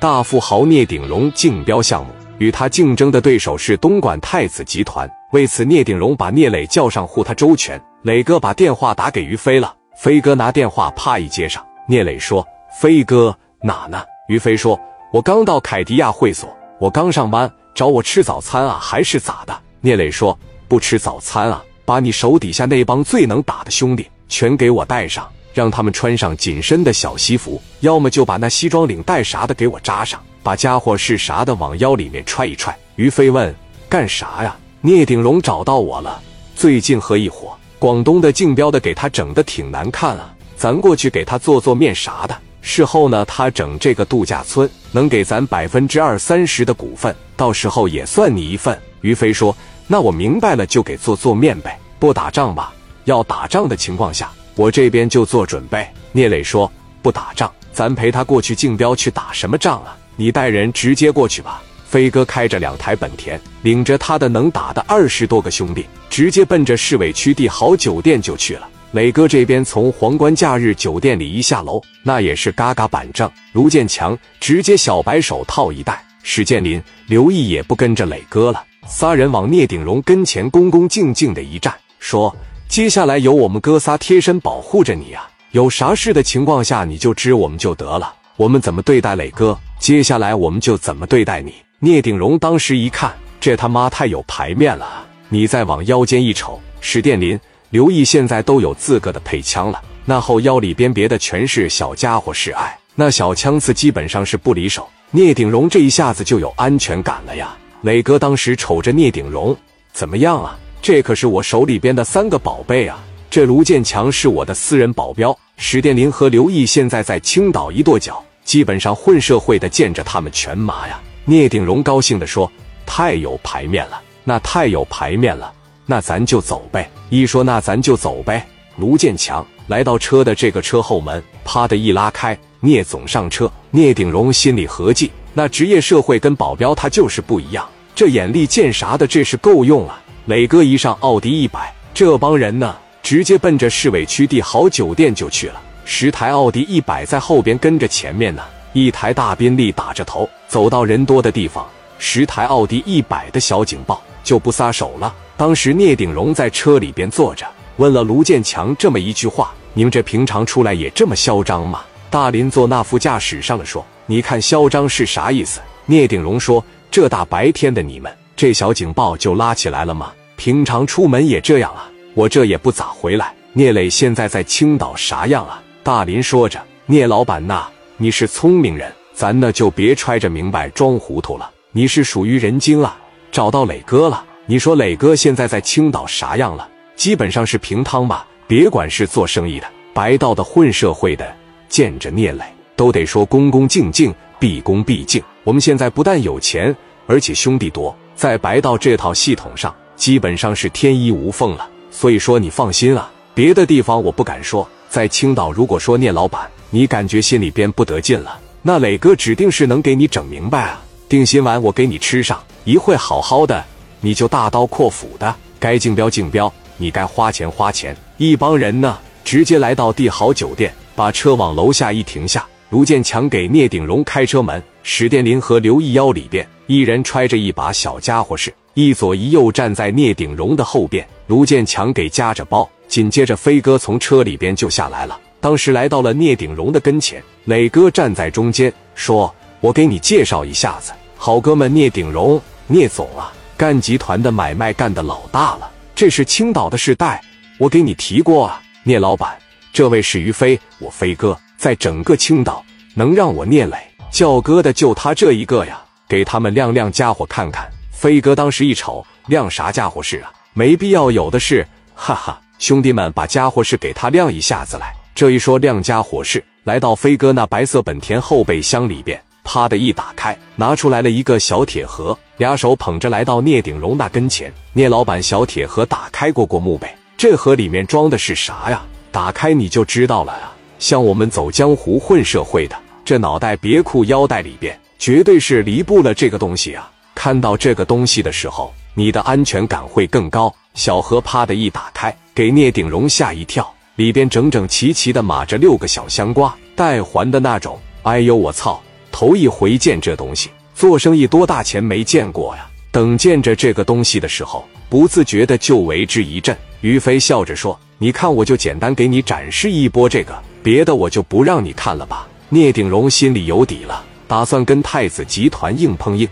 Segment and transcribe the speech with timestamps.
[0.00, 5.06] 大富豪聂鼎荣竞标项目，与他竞争的对手是东莞太子集团。
[5.32, 7.78] 为此，聂鼎荣把聂磊叫上，护他周全。
[8.00, 12.42] 磊哥把电话打给于飞了，飞哥拿电话啪一接上，聂磊说
[12.80, 14.80] ：“飞哥哪呢？”于飞说
[15.12, 16.48] ：“我刚到凯迪亚会所，
[16.78, 20.36] 我刚上班，找我吃早餐啊，还是咋的？”聂磊说
[20.66, 32.76] ：“不吃早餐啊，把你手底下那帮最能打的兄弟全给我带上。”让他们穿上紧身的小西服，要么就把那西装领带啥的给我扎上，把家伙事啥的往腰里面揣一揣。
[32.96, 33.54] 于飞问
[33.88, 36.20] ：“干啥呀？”聂鼎荣找到我了，
[36.56, 42.36] 最近和一伙广东的竞标的给他整的挺难看啊，咱过去给他做做面啥的。
[42.62, 48.78] 事后呢，他整这个度假村能给咱百分之二三十的股份，到时候也算你一份。
[49.02, 49.54] 于飞说
[49.86, 52.72] ：“那我明白了，就给做做面呗，不打仗吧？
[53.04, 55.88] 要打仗的情况下。”我这边就做准备。
[56.12, 56.70] 聂磊说
[57.00, 59.96] ：“不打仗，咱陪他过去竞标去打什么仗啊？
[60.16, 68.68] 你带人直接过去吧。”飞哥开着两台本田，领着他的能打的二十多个兄弟，直接奔着市委区帝豪酒店就去了。
[68.90, 73.30] 磊哥这边从皇冠假日酒店里一下楼，那也是嘎嘎板正。
[73.52, 82.36] 卢建强直接小白手套一戴，史建林、刘毅也不跟着磊哥了，仨人往聂鼎荣跟前恭恭敬敬的一站，说。
[82.70, 85.28] 接下来有我们哥仨贴身保护着你啊！
[85.50, 88.14] 有啥事的情况下，你就知我们就得了。
[88.36, 91.52] 我们怎么对待磊哥，接下来我们就怎么对待你。
[91.80, 95.04] 聂鼎荣当时一看，这他妈太有排面了！
[95.28, 97.36] 你再往腰间一瞅，史殿林、
[97.70, 104.88] 刘毅现在都有自个的配枪了，那后腰里边别的全是小家伙，是爱那小枪刺基本上是不离手。
[105.10, 107.52] 聂鼎荣这一下子就有安全感了呀！
[107.82, 109.56] 磊哥当时瞅着聂鼎荣，
[109.92, 110.56] 怎么样啊？
[110.82, 112.98] 这可是我手里边的三个宝贝啊！
[113.28, 120.98] 这卢建强是我的私人保镖，史殿林和刘毅现在在青岛一跺脚，基本上混社会的见着他们全麻呀。
[121.26, 122.50] 聂鼎荣高兴地说
[122.86, 125.52] ：“太有排面了，那太有排面了，
[125.84, 128.44] 那咱就走呗。”一说那咱就走呗。
[128.76, 133.50] 卢建强来到车的这个车后门，啪的一拉开，聂总上车。
[133.70, 140.00] 聂鼎荣心里合计：那职业社会跟保镖他就是不一样，这眼力见啥的，这是够用啊。
[140.26, 145.60] 磊哥一上奥迪一百，这帮人呢，直接奔着市委区帝豪酒店就去了。
[145.84, 148.42] 十台奥迪一百在后边跟着前面呢，
[148.74, 151.66] 一台大宾利打着头走到人多的地方，
[151.98, 155.12] 十台奥迪一百的小警报就不撒手了。
[155.38, 157.46] 当时聂鼎荣在车里边坐着，
[157.78, 170.14] 问了卢建强这么一句话：“你们这平常出来也这么嚣张吗？”大林坐那副驾驶上了，说：“你看嚣张是啥意思？”聂鼎荣说：“这大白天的你们。”这小警报就拉起来了吗？
[170.36, 171.90] 平常出门也这样啊。
[172.14, 173.34] 我这也不咋回来。
[173.52, 175.62] 聂磊现在在青岛啥样啊？
[175.82, 176.58] 大林说着
[176.88, 177.68] ：“聂老板呐，
[177.98, 181.50] 你是聪明人，咱呢就别揣着明白装糊涂了。
[181.72, 182.98] 你是属于人精啊，
[183.30, 184.24] 找到磊哥了。
[184.46, 186.66] 你说磊哥现在在青岛啥样了？
[186.96, 188.26] 基本上是平汤吧。
[188.48, 191.30] 别管是做生意的、白道的、混社会的，
[191.68, 192.42] 见着聂磊
[192.74, 195.22] 都得说恭恭敬敬、毕恭毕敬。
[195.44, 196.74] 我们现在不但有钱，
[197.06, 201.66] 而且兄弟多。”在白道这套系统上，基本上是天衣无缝了。
[201.90, 204.68] 所以说你放心啊，别的地方我不敢说。
[204.90, 210.82] 在青岛，如果说聂老板你感觉心里边不得劲了，那磊哥指定是能给你整明白啊。
[211.08, 213.64] 定心丸我给你吃上，一会好好的，
[214.02, 217.96] 你就大刀阔斧的，该竞标竞标，你该花钱花钱。
[218.18, 222.46] 一帮人呢，直接来到帝豪酒店，把车往楼下一停下。
[222.68, 226.46] 卢建强给聂鼎荣开车门，史殿林和刘义腰里边。
[226.70, 231.04] 一人揣着一把小家伙事，一左一右站在聂鼎荣的后边。
[231.26, 235.18] 卢建强给夹着包，紧接着飞哥从车里边就下来了。
[235.40, 245.68] 当时来到了聂鼎荣的跟前，磊哥站在中间说：“我给你介绍一下子，好哥们聂鼎荣，聂总啊，干集团的买卖干的老大了。
[245.96, 247.20] 这是青岛的世代，
[247.58, 249.36] 我给你提过啊，聂老板，
[249.72, 252.64] 这位是于飞，我飞哥，在整个青岛
[252.94, 253.76] 能让我聂磊
[254.08, 260.32] 叫哥的就他这一个呀。”给他们亮亮家伙看看，飞哥当时一瞅，亮啥家伙事啊？
[260.54, 261.64] 没必要，有的是，
[261.94, 262.40] 哈哈！
[262.58, 264.92] 兄弟们，把家伙事给他亮一下子来。
[265.14, 274.52] 这一说亮家伙事，来到飞哥那白色本田后备箱里边，啪的一打开，拿出来了一个小铁盒，俩手捧着来到聂鼎荣那跟前。
[274.72, 278.82] 聂老板，小铁盒打开过过墓碑，这盒里面装的是啥呀？
[279.12, 280.52] 打开你就知道了啊。
[280.80, 284.76] 像我们走江湖混社会的，这脑袋别裤腰带里边。
[285.00, 286.92] 绝对是离不了这个东西啊！
[287.14, 290.54] 看到这个东西的时候，你的安全感会更高。
[290.74, 293.66] 小盒啪的一打开，给聂鼎荣吓一跳，
[293.96, 297.80] 里边整整齐齐的码着六个小香瓜，带环的那种。
[298.02, 298.78] 哎呦我操！
[299.10, 302.68] 头一回见这东西，做生意多大钱没见过呀？
[302.92, 306.54] 等见着这个东西的时候，不自觉的就为之一振。
[306.82, 316.28] 于飞笑着说：“你看，我就简单给你展示一波这个，别的我就不让你看了吧。”聂鼎荣心里有底了，打算跟太子集团硬碰硬。